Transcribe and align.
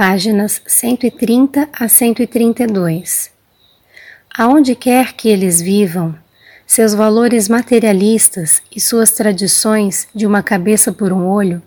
páginas 0.00 0.62
130 0.66 1.68
a 1.78 1.86
132. 1.86 3.30
Aonde 4.34 4.74
quer 4.74 5.12
que 5.12 5.28
eles 5.28 5.60
vivam, 5.60 6.16
seus 6.66 6.94
valores 6.94 7.50
materialistas 7.50 8.62
e 8.74 8.80
suas 8.80 9.10
tradições 9.10 10.08
de 10.14 10.26
uma 10.26 10.42
cabeça 10.42 10.90
por 10.90 11.12
um 11.12 11.26
olho 11.26 11.60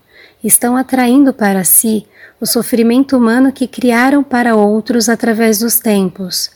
estão 0.44 0.76
atraindo 0.76 1.32
para 1.32 1.64
si 1.64 2.08
o 2.42 2.48
sofrimento 2.48 3.16
humano 3.16 3.52
que 3.52 3.68
criaram 3.68 4.24
para 4.24 4.56
outros 4.56 5.10
através 5.10 5.60
dos 5.60 5.78
tempos, 5.78 6.50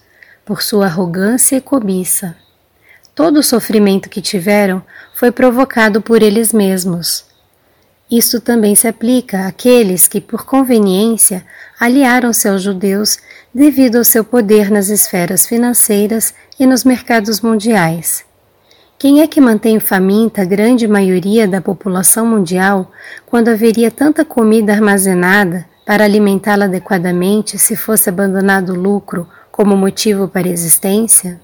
por 0.44 0.64
sua 0.64 0.88
arrogância 0.88 1.58
e 1.58 1.62
cobiça. 1.62 2.36
Todo 3.14 3.38
o 3.38 3.44
sofrimento 3.44 4.10
que 4.10 4.20
tiveram 4.20 4.82
foi 5.14 5.32
provocado 5.32 6.02
por 6.02 6.24
eles 6.24 6.52
mesmos. 6.52 7.24
Isso 8.10 8.40
também 8.40 8.74
se 8.74 8.88
aplica 8.88 9.48
àqueles 9.48 10.08
que, 10.08 10.22
por 10.22 10.46
conveniência, 10.46 11.46
aliaram-se 11.78 12.48
aos 12.48 12.64
judeus 12.64 13.18
devido 13.54 13.98
ao 13.98 14.04
seu 14.04 14.24
poder 14.24 14.72
nas 14.72 14.88
esferas 14.88 15.46
financeiras 15.46 16.34
e 16.58 16.66
nos 16.66 16.86
mercados 16.86 17.42
mundiais. 17.42 18.26
Quem 18.98 19.22
é 19.22 19.28
que 19.28 19.42
mantém 19.42 19.80
faminta 19.80 20.42
a 20.42 20.46
grande 20.46 20.88
maioria 20.88 21.48
da 21.48 21.62
população 21.62 22.26
mundial 22.26 22.92
quando 23.26 23.50
haveria 23.50 23.92
tanta 23.92 24.24
comida 24.24 24.72
armazenada 24.72 25.66
para 25.86 26.04
alimentá-la 26.04 26.66
adequadamente 26.66 27.60
se 27.60 27.76
fosse 27.76 28.10
abandonado 28.10 28.72
o 28.72 28.80
lucro 28.80 29.28
como 29.52 29.76
motivo 29.76 30.28
para 30.28 30.48
a 30.48 30.52
existência? 30.52 31.40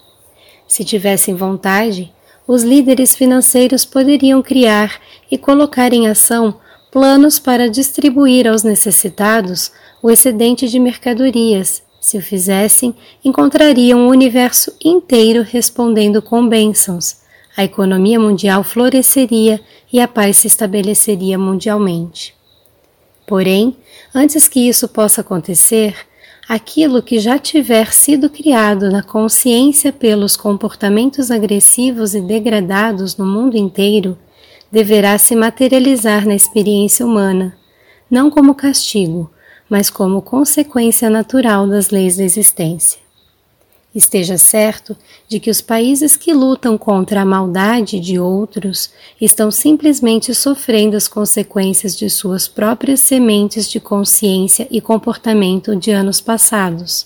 Se 0.68 0.84
tivessem 0.84 1.36
vontade, 1.36 2.12
os 2.48 2.64
líderes 2.64 3.16
financeiros 3.16 3.86
poderiam 3.86 4.42
criar 4.42 5.00
e 5.32 5.38
colocar 5.38 5.94
em 5.94 6.08
ação 6.08 6.60
planos 6.92 7.40
para 7.40 7.70
distribuir 7.70 8.48
aos 8.48 8.64
necessitados 8.64 9.72
o 10.02 10.12
excedente 10.12 10.68
de 10.68 10.80
mercadorias. 10.80 11.82
Se 12.00 12.18
o 12.18 12.22
fizessem, 12.22 12.94
encontrariam 13.24 14.06
o 14.06 14.10
universo 14.10 14.76
inteiro 14.84 15.42
respondendo 15.42 16.22
com 16.22 16.48
bênçãos. 16.48 17.18
A 17.56 17.64
economia 17.64 18.20
mundial 18.20 18.64
floresceria 18.64 19.62
e 19.92 20.02
a 20.02 20.08
paz 20.08 20.38
se 20.38 20.48
estabeleceria 20.48 21.38
mundialmente. 21.38 22.36
Porém, 23.26 23.78
antes 24.14 24.48
que 24.48 24.68
isso 24.68 24.88
possa 24.88 25.22
acontecer, 25.22 25.96
aquilo 26.48 27.02
que 27.02 27.20
já 27.20 27.40
tiver 27.40 27.92
sido 27.94 28.30
criado 28.30 28.90
na 28.90 29.02
consciência 29.02 29.92
pelos 29.92 30.36
comportamentos 30.36 31.32
agressivos 31.32 32.14
e 32.14 32.22
degradados 32.22 33.18
no 33.18 33.26
mundo 33.26 33.56
inteiro 33.56 34.18
deverá 34.72 35.18
se 35.18 35.36
materializar 35.36 36.26
na 36.26 36.34
experiência 36.34 37.06
humana, 37.06 37.56
não 38.10 38.30
como 38.30 38.56
castigo, 38.56 39.32
mas 39.70 39.90
como 39.90 40.22
consequência 40.22 41.10
natural 41.10 41.68
das 41.68 41.90
leis 41.90 42.18
da 42.18 42.24
existência. 42.24 43.03
Esteja 43.96 44.40
certo 44.40 44.98
de 45.28 45.40
que 45.40 45.52
os 45.52 45.62
países 45.62 46.16
que 46.16 46.34
lutam 46.34 46.80
contra 46.80 47.22
a 47.22 47.26
maldade 47.26 48.00
de 48.00 48.18
outros 48.18 48.90
estão 49.22 49.52
simplesmente 49.52 50.34
sofrendo 50.34 50.98
as 50.98 51.08
consequências 51.08 51.96
de 51.96 52.10
suas 52.10 52.48
próprias 52.48 53.02
sementes 53.02 53.70
de 53.70 53.80
consciência 53.80 54.68
e 54.72 54.82
comportamento 54.82 55.76
de 55.76 55.92
anos 55.92 56.20
passados. 56.20 57.06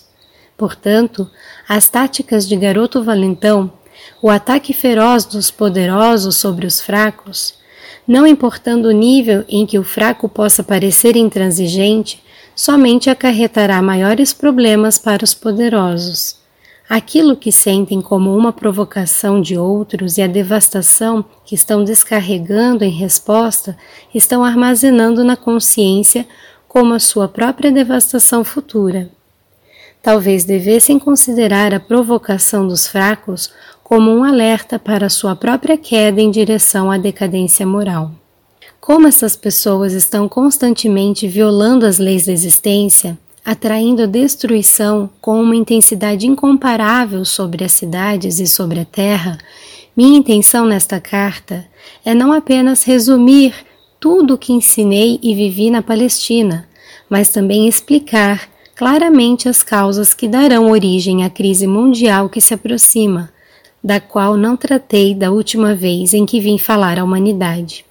Portanto, 0.56 1.30
as 1.68 1.90
táticas 1.90 2.48
de 2.48 2.56
garoto 2.56 3.04
valentão, 3.04 3.70
o 4.22 4.30
ataque 4.30 4.72
feroz 4.72 5.26
dos 5.26 5.50
poderosos 5.50 6.36
sobre 6.36 6.66
os 6.66 6.80
fracos, 6.80 7.54
não 8.06 8.26
importando 8.26 8.88
o 8.88 8.92
nível 8.92 9.44
em 9.46 9.66
que 9.66 9.78
o 9.78 9.84
fraco 9.84 10.26
possa 10.26 10.62
parecer 10.62 11.16
intransigente, 11.16 12.24
somente 12.56 13.10
acarretará 13.10 13.82
maiores 13.82 14.32
problemas 14.32 14.98
para 14.98 15.22
os 15.22 15.34
poderosos. 15.34 16.47
Aquilo 16.88 17.36
que 17.36 17.52
sentem 17.52 18.00
como 18.00 18.34
uma 18.34 18.50
provocação 18.50 19.42
de 19.42 19.58
outros 19.58 20.16
e 20.16 20.22
a 20.22 20.26
devastação 20.26 21.22
que 21.44 21.54
estão 21.54 21.84
descarregando 21.84 22.82
em 22.82 22.90
resposta 22.90 23.76
estão 24.14 24.42
armazenando 24.42 25.22
na 25.22 25.36
consciência 25.36 26.26
como 26.66 26.94
a 26.94 26.98
sua 26.98 27.28
própria 27.28 27.70
devastação 27.70 28.42
futura. 28.42 29.10
Talvez 30.02 30.44
devessem 30.44 30.98
considerar 30.98 31.74
a 31.74 31.80
provocação 31.80 32.66
dos 32.66 32.86
fracos 32.86 33.50
como 33.84 34.10
um 34.10 34.24
alerta 34.24 34.78
para 34.78 35.10
sua 35.10 35.36
própria 35.36 35.76
queda 35.76 36.22
em 36.22 36.30
direção 36.30 36.90
à 36.90 36.96
decadência 36.96 37.66
moral. 37.66 38.12
Como 38.80 39.06
essas 39.06 39.36
pessoas 39.36 39.92
estão 39.92 40.26
constantemente 40.26 41.28
violando 41.28 41.84
as 41.84 41.98
leis 41.98 42.24
da 42.24 42.32
existência, 42.32 43.18
atraindo 43.48 44.06
destruição 44.06 45.08
com 45.22 45.40
uma 45.40 45.56
intensidade 45.56 46.26
incomparável 46.26 47.24
sobre 47.24 47.64
as 47.64 47.72
cidades 47.72 48.38
e 48.38 48.46
sobre 48.46 48.80
a 48.80 48.84
terra, 48.84 49.38
minha 49.96 50.18
intenção 50.18 50.66
nesta 50.66 51.00
carta 51.00 51.66
é 52.04 52.12
não 52.12 52.30
apenas 52.30 52.84
resumir 52.84 53.54
tudo 53.98 54.34
o 54.34 54.38
que 54.38 54.52
ensinei 54.52 55.18
e 55.22 55.34
vivi 55.34 55.70
na 55.70 55.80
Palestina, 55.80 56.68
mas 57.08 57.30
também 57.30 57.66
explicar 57.66 58.50
claramente 58.76 59.48
as 59.48 59.62
causas 59.62 60.12
que 60.12 60.28
darão 60.28 60.70
origem 60.70 61.24
à 61.24 61.30
crise 61.30 61.66
mundial 61.66 62.28
que 62.28 62.42
se 62.42 62.52
aproxima, 62.52 63.30
da 63.82 63.98
qual 63.98 64.36
não 64.36 64.58
tratei 64.58 65.14
da 65.14 65.30
última 65.30 65.74
vez 65.74 66.12
em 66.12 66.26
que 66.26 66.38
vim 66.38 66.58
falar 66.58 66.98
à 66.98 67.02
humanidade. 67.02 67.87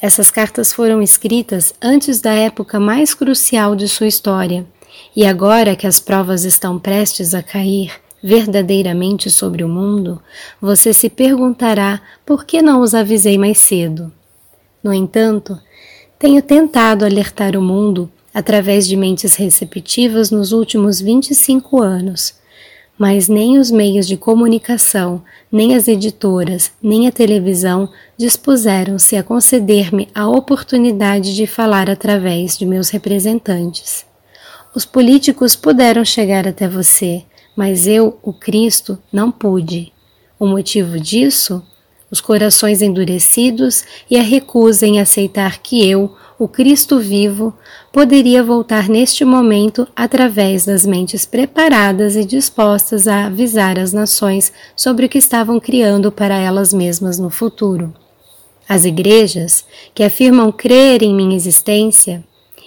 Essas 0.00 0.30
cartas 0.30 0.72
foram 0.72 1.00
escritas 1.00 1.74
antes 1.80 2.20
da 2.20 2.32
época 2.32 2.78
mais 2.78 3.14
crucial 3.14 3.74
de 3.74 3.88
sua 3.88 4.06
história, 4.06 4.66
e 5.14 5.24
agora 5.24 5.74
que 5.74 5.86
as 5.86 5.98
provas 5.98 6.44
estão 6.44 6.78
prestes 6.78 7.34
a 7.34 7.42
cair 7.42 7.92
verdadeiramente 8.22 9.30
sobre 9.30 9.62
o 9.62 9.68
mundo, 9.68 10.20
você 10.60 10.92
se 10.92 11.08
perguntará 11.08 12.00
por 12.24 12.44
que 12.44 12.60
não 12.60 12.80
os 12.80 12.94
avisei 12.94 13.38
mais 13.38 13.58
cedo. 13.58 14.12
No 14.82 14.92
entanto, 14.92 15.58
tenho 16.18 16.42
tentado 16.42 17.04
alertar 17.04 17.56
o 17.56 17.62
mundo 17.62 18.10
através 18.34 18.86
de 18.86 18.96
mentes 18.96 19.34
receptivas 19.34 20.30
nos 20.30 20.52
últimos 20.52 21.00
25 21.00 21.80
anos 21.80 22.34
mas 22.98 23.28
nem 23.28 23.58
os 23.58 23.70
meios 23.70 24.06
de 24.06 24.16
comunicação, 24.16 25.22
nem 25.52 25.74
as 25.74 25.86
editoras, 25.86 26.72
nem 26.82 27.06
a 27.06 27.12
televisão 27.12 27.88
dispuseram-se 28.16 29.16
a 29.16 29.22
conceder-me 29.22 30.08
a 30.14 30.28
oportunidade 30.28 31.34
de 31.34 31.46
falar 31.46 31.90
através 31.90 32.56
de 32.56 32.64
meus 32.64 32.88
representantes. 32.88 34.06
Os 34.74 34.84
políticos 34.84 35.54
puderam 35.56 36.04
chegar 36.04 36.46
até 36.46 36.68
você, 36.68 37.24
mas 37.56 37.86
eu, 37.86 38.18
o 38.22 38.32
Cristo, 38.32 38.98
não 39.12 39.30
pude. 39.30 39.92
O 40.38 40.46
motivo 40.46 41.00
disso? 41.00 41.62
Os 42.10 42.20
corações 42.20 42.82
endurecidos 42.82 43.84
e 44.10 44.16
a 44.16 44.22
recusa 44.22 44.86
em 44.86 45.00
aceitar 45.00 45.58
que 45.58 45.88
eu, 45.88 46.14
o 46.38 46.46
Cristo 46.46 46.98
vivo 46.98 47.54
poderia 47.90 48.42
voltar 48.42 48.88
neste 48.88 49.24
momento 49.24 49.88
através 49.96 50.66
das 50.66 50.84
mentes 50.84 51.24
preparadas 51.24 52.14
e 52.14 52.24
dispostas 52.24 53.08
a 53.08 53.26
avisar 53.26 53.78
as 53.78 53.92
nações 53.92 54.52
sobre 54.76 55.06
o 55.06 55.08
que 55.08 55.18
estavam 55.18 55.58
criando 55.58 56.12
para 56.12 56.36
elas 56.36 56.74
mesmas 56.74 57.18
no 57.18 57.30
futuro. 57.30 57.94
As 58.68 58.84
igrejas, 58.84 59.64
que 59.94 60.02
afirmam 60.02 60.52
crer 60.52 61.02
em 61.02 61.14
minha 61.14 61.36
existência, 61.36 62.22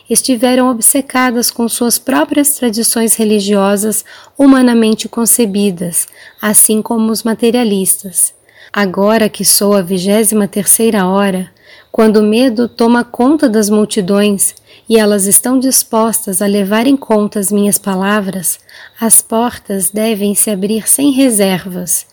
estiveram 0.10 0.72
obcecadas 0.72 1.52
com 1.52 1.70
suas 1.70 2.00
próprias 2.00 2.56
tradições 2.56 3.16
religiosas 3.16 4.04
humanamente 4.36 5.08
concebidas, 5.08 6.08
assim 6.42 6.82
como 6.82 7.12
os 7.12 7.22
materialistas. 7.22 8.34
Agora 8.74 9.30
que 9.30 9.46
sou 9.46 9.76
a 9.76 9.82
vigésima 9.82 10.48
terceira 10.48 11.06
hora, 11.06 11.52
quando 11.92 12.18
o 12.18 12.24
medo 12.24 12.68
toma 12.68 13.04
conta 13.04 13.50
das 13.50 13.70
multidões 13.70 14.56
e 14.88 14.98
elas 14.98 15.26
estão 15.26 15.60
dispostas 15.60 16.42
a 16.42 16.46
levar 16.46 16.88
em 16.88 16.96
conta 16.96 17.40
as 17.40 17.52
minhas 17.52 17.78
palavras, 17.78 18.60
as 19.00 19.22
portas 19.22 19.90
devem 19.90 20.36
se 20.36 20.50
abrir 20.50 20.88
sem 20.88 21.12
reservas, 21.12 22.06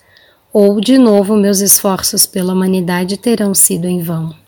ou 0.52 0.81
de 0.81 0.99
novo 0.99 1.37
meus 1.37 1.61
esforços 1.61 2.26
pela 2.26 2.52
humanidade 2.52 3.17
terão 3.17 3.55
sido 3.55 3.87
em 3.87 4.00
vão. 4.00 4.45